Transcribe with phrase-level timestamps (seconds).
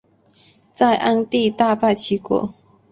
[0.73, 2.25] 在鞍地大败齐军。